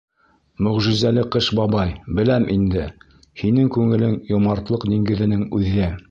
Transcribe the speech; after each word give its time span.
Мөғжизәле 0.67 1.25
Ҡыш 1.35 1.49
бабай, 1.59 1.91
беләм 2.19 2.47
инде: 2.53 2.87
һинең 3.41 3.67
күңелең— 3.75 4.15
йомартлыҡ 4.33 4.87
диңгеҙенең 4.95 5.45
үҙе. 5.59 5.91